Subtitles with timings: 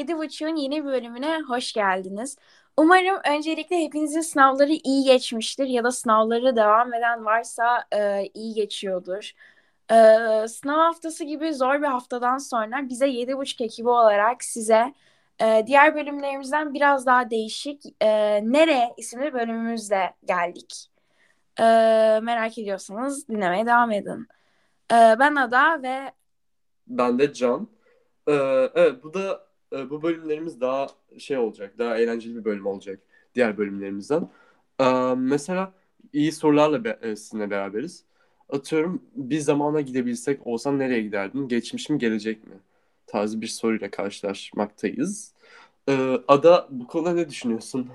[0.00, 2.36] Yedi Buçuk'un yeni bir bölümüne hoş geldiniz.
[2.76, 9.32] Umarım öncelikle hepinizin sınavları iyi geçmiştir ya da sınavları devam eden varsa e, iyi geçiyordur.
[9.90, 9.94] E,
[10.48, 14.94] sınav haftası gibi zor bir haftadan sonra bize Yedi Buçuk ekibi olarak size
[15.42, 18.08] e, diğer bölümlerimizden biraz daha değişik e,
[18.52, 20.90] Nereye isimli bölümümüzle geldik.
[21.58, 21.64] E,
[22.22, 24.28] merak ediyorsanız dinlemeye devam edin.
[24.92, 26.12] E, ben Ada ve
[26.86, 27.68] Ben de Can.
[28.28, 28.32] Ee,
[28.74, 30.86] evet bu da e, bu bölümlerimiz daha
[31.18, 31.78] şey olacak.
[31.78, 33.00] Daha eğlenceli bir bölüm olacak
[33.34, 34.28] diğer bölümlerimizden.
[34.80, 35.72] Ee, mesela
[36.12, 38.04] iyi sorularla be, e, sizinle beraberiz.
[38.48, 41.48] Atıyorum bir zamana gidebilsek olsan nereye giderdin?
[41.48, 42.54] Geçmiş mi gelecek mi?
[43.06, 45.34] Tarzı bir soruyla karşılaşmaktayız.
[45.88, 47.88] Ee, Ada bu konuda ne düşünüyorsun?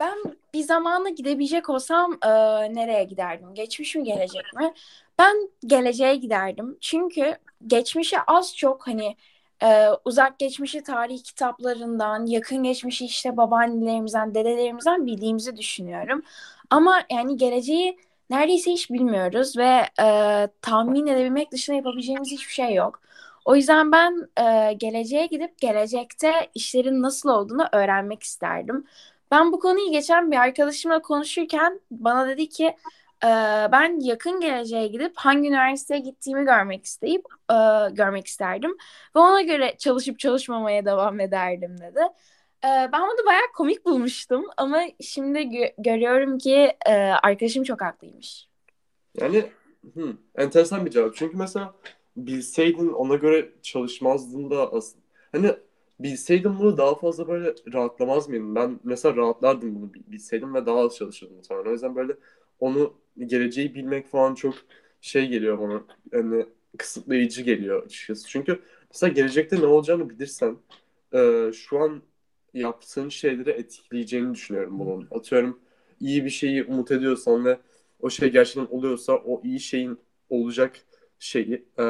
[0.00, 0.18] Ben
[0.54, 2.28] bir zamana gidebilecek olsam e,
[2.74, 3.54] nereye giderdim?
[3.54, 4.74] Geçmiş mi gelecek mi?
[5.18, 6.76] Ben geleceğe giderdim.
[6.80, 9.16] Çünkü geçmişi az çok hani
[9.62, 16.22] e, uzak geçmişi tarih kitaplarından, yakın geçmişi işte babaannelerimizden, dedelerimizden bildiğimizi düşünüyorum.
[16.70, 17.98] Ama yani geleceği
[18.30, 23.00] neredeyse hiç bilmiyoruz ve e, tahmin edebilmek dışında yapabileceğimiz hiçbir şey yok.
[23.44, 28.84] O yüzden ben e, geleceğe gidip gelecekte işlerin nasıl olduğunu öğrenmek isterdim.
[29.30, 32.76] Ben bu konuyu geçen bir arkadaşımla konuşurken bana dedi ki
[33.72, 37.54] ben yakın geleceğe gidip hangi üniversiteye gittiğimi görmek isteyip e,
[37.92, 38.76] görmek isterdim
[39.16, 42.00] ve ona göre çalışıp çalışmamaya devam ederdim dedi.
[42.64, 48.48] E, ben bunu bayağı komik bulmuştum ama şimdi gö- görüyorum ki e, arkadaşım çok haklıymış.
[49.14, 49.44] Yani
[49.94, 51.14] hı, enteresan bir cevap.
[51.16, 51.74] Çünkü mesela
[52.16, 55.04] bilseydin ona göre çalışmazdın da aslında.
[55.32, 55.56] Hani
[56.00, 58.54] bilseydim bunu daha fazla böyle rahatlamaz mıydım?
[58.54, 61.68] Ben mesela rahatlardım bunu bilseydim ve daha az çalışırdım sonra.
[61.68, 62.16] O yüzden böyle
[62.60, 62.94] onu
[63.26, 64.54] geleceği bilmek falan çok
[65.00, 65.84] şey geliyor bana.
[66.12, 66.46] Yani
[66.78, 68.28] kısıtlayıcı geliyor açıkçası.
[68.28, 70.56] Çünkü mesela gelecekte ne olacağını bilirsen
[71.14, 72.02] e, şu an
[72.54, 75.08] yaptığın şeyleri etkileyeceğini düşünüyorum bunun.
[75.10, 75.60] Atıyorum
[76.00, 77.58] iyi bir şeyi umut ediyorsan ve
[78.00, 79.98] o şey gerçekten oluyorsa o iyi şeyin
[80.30, 80.76] olacak
[81.18, 81.84] şeyi e,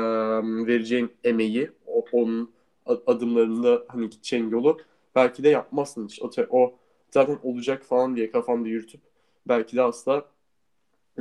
[0.66, 2.52] vereceğin emeği o, onun
[2.86, 4.78] adımlarında hani gideceğin yolu
[5.14, 6.08] belki de yapmazsın.
[6.20, 6.78] O, o
[7.10, 9.00] zaten olacak falan diye kafanda yürütüp
[9.48, 10.28] belki de asla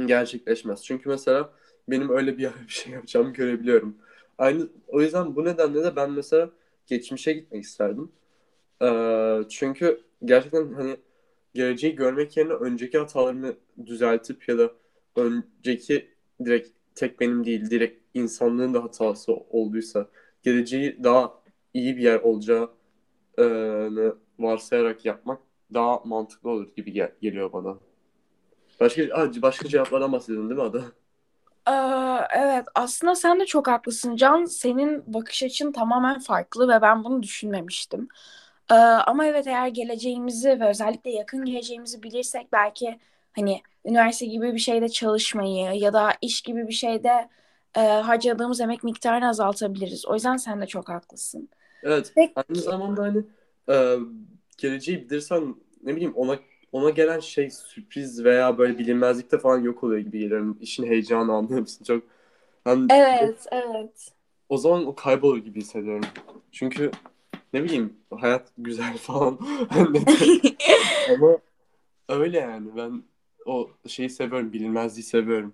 [0.06, 0.84] gerçekleşmez.
[0.85, 1.53] Çünkü mesela
[1.90, 3.97] benim öyle bir bir şey yapacağımı görebiliyorum.
[4.38, 6.50] Aynı o yüzden bu nedenle de ben mesela
[6.88, 8.12] geçmişe gitmek isterdim.
[8.81, 10.97] Ee, çünkü gerçekten hani
[11.53, 13.53] geleceği görmek yerine önceki hatalarımı
[13.86, 14.72] düzeltip ya da
[15.16, 16.07] önceki
[16.46, 20.07] direkt tek benim değil direkt insanlığın da hatası olduysa
[20.44, 21.41] geleceği daha
[21.74, 22.69] iyi bir yer olacağını
[24.40, 25.41] varsayarak yapmak
[25.74, 27.78] daha mantıklı olur gibi gel- geliyor bana.
[28.80, 29.04] Başka
[29.42, 30.82] başka cevaplardan bahsedin değil mi Ada?
[31.68, 34.46] Ee, evet aslında sen de çok haklısın Can.
[34.46, 38.08] Senin bakış açın tamamen farklı ve ben bunu düşünmemiştim.
[38.72, 43.00] Ee, ama evet eğer geleceğimizi ve özellikle yakın geleceğimizi bilirsek belki
[43.36, 47.30] hani üniversite gibi bir şeyde çalışmayı ya da iş gibi bir şeyde
[47.76, 50.06] e, harcadığımız emek miktarını azaltabiliriz.
[50.06, 51.50] O yüzden sen de çok haklısın.
[51.84, 52.12] Evet.
[52.16, 52.34] Peki.
[52.36, 53.24] Aynı zamanda hani
[53.70, 53.98] e,
[54.58, 56.40] geleceği bilirsen ne bileyim ona
[56.72, 60.56] ona gelen şey sürpriz veya böyle bilinmezlikte falan yok oluyor gibi geliyor.
[60.62, 61.84] İşin heyecanı anlıyor musun?
[61.86, 62.04] Çok
[62.64, 64.12] hani, Evet, evet.
[64.50, 66.06] O zaman o kaybolur gibi hissediyorum.
[66.52, 66.92] Çünkü
[67.54, 69.40] ne bileyim hayat güzel falan.
[71.14, 71.38] Ama
[72.10, 73.04] öyle yani ben
[73.46, 75.54] o şeyi seviyorum, bilinmezliği seviyorum.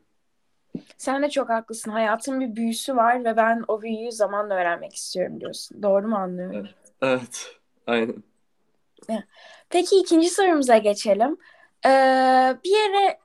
[0.98, 1.92] Sen de çok haklısın.
[1.92, 5.84] Hayatın bir büyüsü var ve ben o büyüyü zamanla öğrenmek istiyorum diyorsun.
[5.84, 6.56] Doğru mu anlıyorum?
[6.56, 7.56] Evet, evet.
[7.88, 8.24] aynen.
[9.70, 11.38] Peki ikinci sorumuza geçelim.
[11.86, 13.20] Ee, bir yere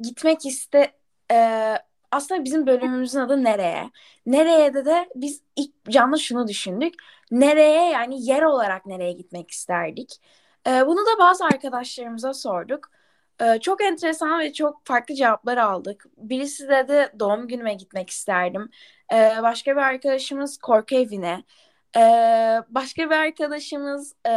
[0.00, 0.92] gitmek iste...
[1.32, 1.74] Ee,
[2.12, 3.90] aslında bizim bölümümüzün adı Nereye?
[4.26, 6.94] Nereye de de biz ilk canlı şunu düşündük.
[7.30, 10.20] Nereye yani yer olarak nereye gitmek isterdik?
[10.66, 12.90] Ee, bunu da bazı arkadaşlarımıza sorduk.
[13.40, 16.06] Ee, çok enteresan ve çok farklı cevaplar aldık.
[16.16, 18.70] Birisi dedi doğum günüme gitmek isterdim.
[19.12, 21.44] Ee, başka bir arkadaşımız korku evine.
[21.96, 24.32] Ee, başka bir arkadaşımız e,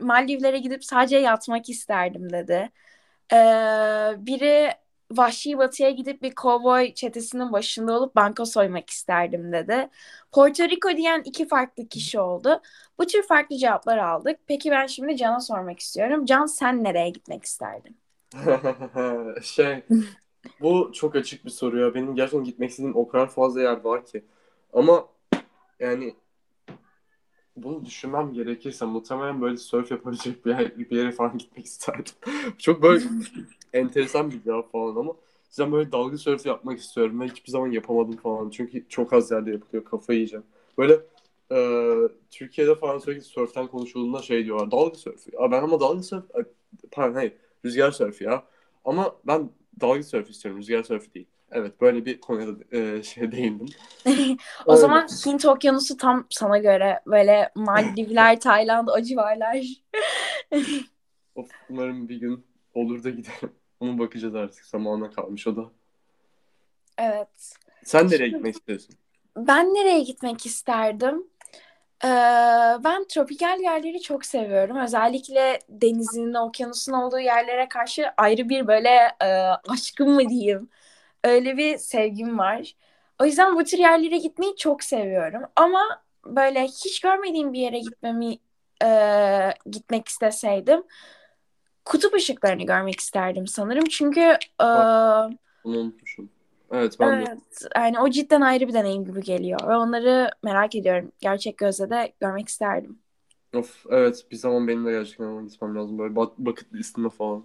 [0.00, 2.70] Maldivlere gidip sadece yatmak isterdim dedi.
[3.32, 3.36] Ee,
[4.18, 4.70] biri
[5.12, 9.88] Vahşi Batı'ya gidip bir kovboy çetesinin başında olup banka soymak isterdim dedi.
[10.32, 12.60] Porto Rico diyen iki farklı kişi oldu.
[12.98, 14.38] Bu tür farklı cevaplar aldık.
[14.46, 16.24] Peki ben şimdi Can'a sormak istiyorum.
[16.26, 17.96] Can sen nereye gitmek isterdin?
[19.42, 19.82] şey
[20.60, 21.94] bu çok açık bir soru ya.
[21.94, 24.24] Benim gerçekten gitmek istediğim o kadar fazla yer var ki.
[24.72, 25.08] Ama
[25.80, 26.14] yani
[27.56, 32.14] bunu düşünmem gerekirse muhtemelen böyle surf yapabilecek bir, yer, bir yere falan gitmek isterdim.
[32.58, 33.04] çok böyle
[33.72, 35.12] enteresan bir cevap falan ama
[35.50, 38.50] sizden böyle dalga surf yapmak istiyorum ve hiçbir zaman yapamadım falan.
[38.50, 39.84] Çünkü çok az yerde yapılıyor.
[39.84, 40.44] Kafayı yiyeceğim.
[40.78, 41.00] Böyle
[41.52, 41.58] e,
[42.30, 44.70] Türkiye'de falan sürekli sörften konuşulduğunda şey diyorlar.
[44.70, 45.30] Dalga sörfü.
[45.40, 46.22] Ya ben ama dalga.
[46.34, 46.44] Ay,
[46.92, 47.32] Pardon hayır.
[47.64, 48.44] Rüzgar sörfü ya.
[48.84, 50.60] Ama ben dalga sörfü istiyorum.
[50.60, 51.26] Rüzgar sörfü değil.
[51.54, 53.66] Evet böyle bir konuya da e, şey değindim.
[54.66, 54.80] O Öyle.
[54.80, 59.56] zaman Hint Okyanusu tam sana göre böyle Maldivler, Tayland o civarlar.
[61.34, 63.52] Of, umarım bir gün olur da giderim.
[63.80, 64.64] Ona bakacağız artık.
[64.64, 65.70] Zamanla kalmış o da.
[66.98, 67.54] Evet.
[67.84, 68.94] Sen nereye gitmek istiyorsun?
[69.36, 71.26] Ben nereye gitmek isterdim?
[72.04, 72.08] Ee,
[72.84, 74.76] ben tropikal yerleri çok seviyorum.
[74.76, 78.90] Özellikle denizin, okyanusun olduğu yerlere karşı ayrı bir böyle
[79.22, 79.26] e,
[79.68, 80.68] aşkım mı diyeyim.
[81.24, 82.76] Öyle bir sevgim var.
[83.22, 85.42] O yüzden bu tür yerlere gitmeyi çok seviyorum.
[85.56, 85.80] Ama
[86.26, 88.38] böyle hiç görmediğim bir yere gitmemi
[88.84, 88.88] e,
[89.70, 90.84] gitmek isteseydim
[91.84, 93.84] kutup ışıklarını görmek isterdim sanırım.
[93.84, 94.64] Çünkü e,
[95.64, 96.30] Onu unutmuşum.
[96.72, 97.24] Evet ben de.
[97.24, 97.38] Evet,
[97.76, 101.12] yani o cidden ayrı bir deneyim gibi geliyor ve onları merak ediyorum.
[101.20, 102.98] Gerçek gözle de görmek isterdim.
[103.54, 105.98] Of evet bir zaman benim de gerçekten gitmem lazım.
[105.98, 107.44] Böyle bak bucket listimde falan.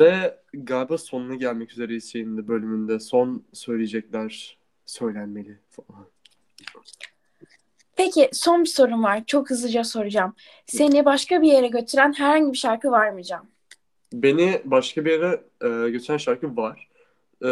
[0.00, 3.00] Ve galiba sonuna gelmek üzereyiz şeyin de bölümünde.
[3.00, 6.06] Son söyleyecekler söylenmeli falan.
[7.96, 9.22] Peki son bir sorum var.
[9.26, 10.34] Çok hızlıca soracağım.
[10.66, 13.46] Seni başka bir yere götüren herhangi bir şarkı var mı Can?
[14.12, 16.88] Beni başka bir yere e, götüren şarkı var.
[17.44, 17.50] E,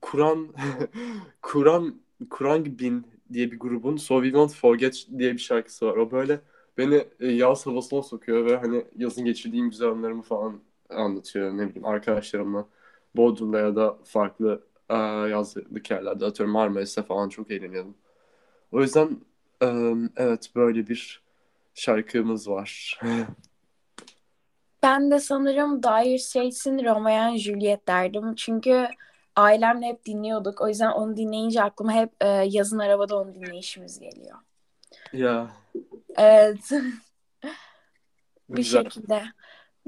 [0.00, 0.48] Kur'an
[1.42, 1.94] Kur'an
[2.30, 5.96] Kur'an Bin diye bir grubun So We Won't Forget diye bir şarkısı var.
[5.96, 6.40] O böyle
[6.78, 10.60] beni e, yaz havasına sokuyor ve hani yazın geçirdiğim güzel anılarımı falan
[10.94, 11.52] anlatıyor.
[11.52, 12.66] Ne bileyim arkadaşlarımla
[13.16, 14.96] Bodrum'da ya da farklı e,
[15.30, 17.94] yazlık yerlerde atıyorum Marmaris'te falan çok eğleniyordum.
[18.72, 19.20] O yüzden
[19.62, 19.66] e,
[20.16, 21.22] evet böyle bir
[21.74, 23.00] şarkımız var.
[24.82, 28.34] Ben de sanırım Dire Straits'in Romeo and Juliet derdim.
[28.34, 28.88] Çünkü
[29.36, 30.60] ailemle hep dinliyorduk.
[30.60, 34.38] O yüzden onu dinleyince aklıma hep e, yazın arabada onu dinleyişimiz geliyor.
[35.12, 35.50] Ya
[36.16, 36.70] Evet.
[38.48, 38.82] Bu güzel.
[38.82, 39.22] şekilde.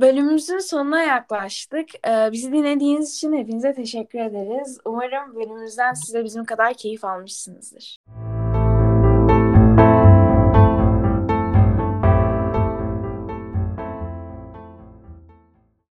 [0.00, 1.88] Bölümümüzün sonuna yaklaştık.
[2.08, 4.79] Ee, bizi dinlediğiniz için hepinize teşekkür ederiz.
[4.85, 7.96] Umarım bölümümüzden size bizim kadar keyif almışsınızdır.